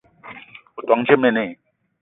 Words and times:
O 0.77 0.81
ton 0.87 0.99
dje 1.05 1.15
mene? 1.21 1.45